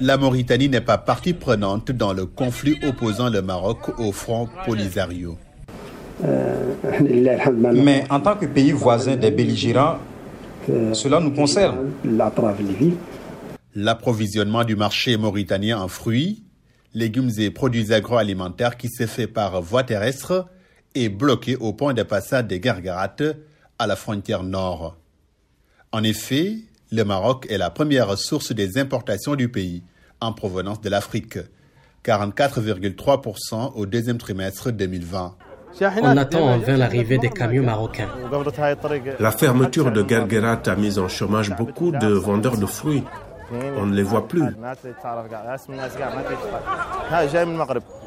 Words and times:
La 0.00 0.18
Mauritanie 0.18 0.68
n'est 0.68 0.82
pas 0.82 0.98
partie 0.98 1.32
prenante 1.32 1.90
dans 1.90 2.12
le 2.12 2.26
conflit 2.26 2.76
opposant 2.86 3.30
le 3.30 3.40
Maroc 3.40 3.98
au 3.98 4.12
front 4.12 4.46
Polisario. 4.66 5.38
Mais 7.72 8.04
en 8.10 8.20
tant 8.20 8.36
que 8.36 8.44
pays 8.44 8.72
voisin 8.72 9.16
des 9.16 9.30
belligérants, 9.30 9.98
cela 10.92 11.18
nous 11.20 11.32
concerne. 11.32 11.92
L'approvisionnement 13.74 14.64
du 14.64 14.76
marché 14.76 15.16
mauritanien 15.16 15.78
en 15.80 15.88
fruits, 15.88 16.42
légumes 16.92 17.30
et 17.38 17.50
produits 17.50 17.92
agroalimentaires 17.92 18.76
qui 18.76 18.88
s'est 18.88 19.06
fait 19.06 19.26
par 19.26 19.62
voie 19.62 19.82
terrestre 19.82 20.46
est 20.94 21.08
bloqué 21.08 21.56
au 21.56 21.72
point 21.72 21.94
de 21.94 22.02
passage 22.02 22.44
des 22.44 22.60
Gargarates 22.60 23.22
à 23.78 23.86
la 23.86 23.96
frontière 23.96 24.42
nord. 24.42 24.96
En 25.92 26.02
effet, 26.02 26.56
le 26.92 27.02
Maroc 27.04 27.46
est 27.50 27.58
la 27.58 27.70
première 27.70 28.16
source 28.16 28.52
des 28.52 28.78
importations 28.78 29.34
du 29.34 29.48
pays 29.48 29.82
en 30.20 30.32
provenance 30.32 30.80
de 30.80 30.88
l'Afrique, 30.88 31.38
44,3% 32.04 33.72
au 33.74 33.86
deuxième 33.86 34.18
trimestre 34.18 34.70
2020. 34.70 35.36
On 36.02 36.16
attend 36.16 36.40
en 36.40 36.58
vain 36.58 36.76
l'arrivée 36.76 37.18
des 37.18 37.30
camions 37.30 37.64
marocains. 37.64 38.08
La 39.18 39.30
fermeture 39.30 39.92
de 39.92 40.08
Gergerat 40.08 40.62
a 40.66 40.76
mis 40.76 40.98
en 40.98 41.08
chômage 41.08 41.54
beaucoup 41.54 41.90
de 41.90 42.08
vendeurs 42.08 42.56
de 42.56 42.66
fruits. 42.66 43.04
On 43.76 43.86
ne 43.86 43.94
les 43.94 44.02
voit 44.02 44.26
plus. 44.26 44.44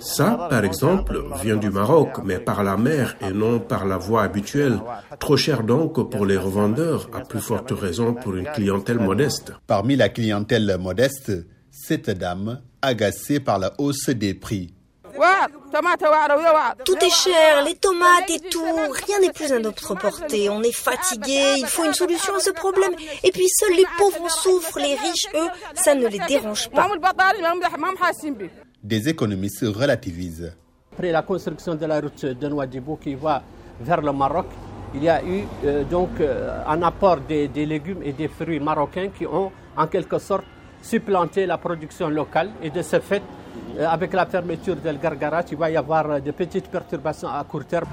Ça, 0.00 0.46
par 0.48 0.64
exemple, 0.64 1.22
vient 1.42 1.56
du 1.56 1.70
Maroc, 1.70 2.24
mais 2.24 2.38
par 2.38 2.64
la 2.64 2.76
mer 2.76 3.16
et 3.20 3.32
non 3.32 3.60
par 3.60 3.84
la 3.84 3.98
voie 3.98 4.22
habituelle. 4.22 4.80
Trop 5.18 5.36
cher 5.36 5.62
donc 5.62 6.10
pour 6.10 6.24
les 6.24 6.36
revendeurs, 6.36 7.08
à 7.12 7.20
plus 7.20 7.40
forte 7.40 7.70
raison 7.70 8.14
pour 8.14 8.34
une 8.34 8.46
clientèle 8.46 8.98
modeste. 8.98 9.52
Parmi 9.66 9.96
la 9.96 10.08
clientèle 10.08 10.76
modeste, 10.80 11.32
cette 11.70 12.10
dame, 12.10 12.60
agacée 12.82 13.40
par 13.40 13.58
la 13.58 13.72
hausse 13.78 14.08
des 14.10 14.34
prix. 14.34 14.72
Tout 16.84 16.96
est 17.04 17.10
cher, 17.10 17.64
les 17.64 17.74
tomates 17.74 18.30
et 18.30 18.40
tout, 18.48 18.62
rien 19.06 19.20
n'est 19.20 19.32
plus 19.32 19.52
à 19.52 19.58
notre 19.58 19.94
portée. 19.94 20.48
On 20.48 20.62
est 20.62 20.72
fatigué, 20.74 21.56
il 21.58 21.66
faut 21.66 21.84
une 21.84 21.94
solution 21.94 22.34
à 22.34 22.40
ce 22.40 22.50
problème. 22.50 22.92
Et 23.22 23.30
puis 23.30 23.48
seuls 23.48 23.76
les 23.76 23.84
pauvres 23.98 24.22
en 24.22 24.28
souffrent, 24.28 24.78
les 24.78 24.94
riches, 24.94 25.26
eux, 25.34 25.48
ça 25.74 25.94
ne 25.94 26.06
les 26.06 26.20
dérange 26.28 26.70
pas. 26.70 26.88
Des 28.82 29.08
économistes 29.08 29.64
relativisent. 29.66 30.52
Après 30.92 31.12
la 31.12 31.22
construction 31.22 31.74
de 31.74 31.86
la 31.86 32.00
route 32.00 32.24
de 32.24 32.48
Nouadhibou 32.48 32.96
qui 32.96 33.14
va 33.14 33.42
vers 33.80 34.00
le 34.00 34.12
Maroc, 34.12 34.46
il 34.94 35.04
y 35.04 35.08
a 35.08 35.22
eu 35.24 35.44
euh, 35.64 35.84
donc 35.84 36.10
euh, 36.20 36.62
un 36.66 36.82
apport 36.82 37.18
des, 37.20 37.46
des 37.48 37.64
légumes 37.64 38.02
et 38.02 38.12
des 38.12 38.26
fruits 38.28 38.58
marocains 38.58 39.08
qui 39.16 39.24
ont 39.24 39.52
en 39.76 39.86
quelque 39.86 40.18
sorte 40.18 40.44
supplanté 40.82 41.46
la 41.46 41.58
production 41.58 42.08
locale 42.08 42.50
et 42.62 42.70
de 42.70 42.82
ce 42.82 43.00
fait 43.00 43.22
euh, 43.78 43.86
avec 43.86 44.12
la 44.12 44.26
fermeture 44.26 44.76
del 44.76 44.98
Gargarat, 44.98 45.44
il 45.50 45.56
va 45.56 45.70
y 45.70 45.76
avoir 45.76 46.20
de 46.20 46.30
petites 46.30 46.68
perturbations 46.68 47.28
à 47.28 47.44
court 47.44 47.64
terme. 47.64 47.88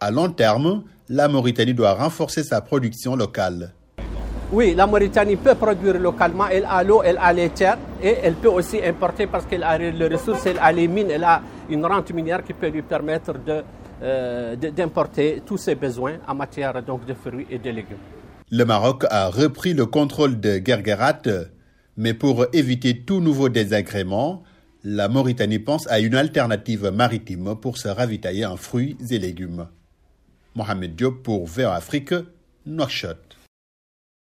À 0.00 0.10
long 0.10 0.30
terme, 0.30 0.82
la 1.08 1.28
Mauritanie 1.28 1.74
doit 1.74 1.94
renforcer 1.94 2.42
sa 2.42 2.60
production 2.60 3.16
locale. 3.16 3.72
Oui, 4.52 4.74
la 4.74 4.86
Mauritanie 4.86 5.36
peut 5.36 5.54
produire 5.54 5.98
localement. 5.98 6.46
Elle 6.48 6.66
a 6.68 6.82
l'eau, 6.82 7.02
elle 7.02 7.18
a 7.18 7.32
les 7.32 7.48
terres 7.48 7.78
et 8.02 8.18
elle 8.22 8.34
peut 8.34 8.48
aussi 8.50 8.84
importer 8.84 9.26
parce 9.26 9.46
qu'elle 9.46 9.62
a 9.62 9.78
les 9.78 10.08
ressources, 10.08 10.44
elle 10.44 10.58
a 10.60 10.70
les 10.70 10.88
mines, 10.88 11.10
elle 11.10 11.24
a 11.24 11.40
une 11.70 11.86
rente 11.86 12.12
minière 12.12 12.44
qui 12.44 12.52
peut 12.52 12.68
lui 12.68 12.82
permettre 12.82 13.32
de, 13.32 13.62
euh, 14.02 14.56
d'importer 14.56 15.42
tous 15.46 15.56
ses 15.56 15.74
besoins 15.74 16.14
en 16.28 16.34
matière 16.34 16.82
donc, 16.82 17.06
de 17.06 17.14
fruits 17.14 17.46
et 17.48 17.58
de 17.58 17.70
légumes. 17.70 17.96
Le 18.54 18.66
Maroc 18.66 19.06
a 19.08 19.30
repris 19.30 19.72
le 19.72 19.86
contrôle 19.86 20.38
de 20.38 20.60
Gergerat, 20.62 21.22
mais 21.96 22.12
pour 22.12 22.44
éviter 22.52 23.00
tout 23.00 23.22
nouveau 23.22 23.48
désagrément, 23.48 24.42
la 24.84 25.08
Mauritanie 25.08 25.58
pense 25.58 25.86
à 25.86 26.00
une 26.00 26.14
alternative 26.14 26.90
maritime 26.94 27.56
pour 27.56 27.78
se 27.78 27.88
ravitailler 27.88 28.44
en 28.44 28.58
fruits 28.58 28.98
et 29.08 29.18
légumes. 29.18 29.68
Mohamed 30.54 30.94
Diop 30.94 31.22
pour 31.22 31.46
VO 31.46 31.70
Afrique, 31.70 32.12
Nouakchott. 32.66 33.38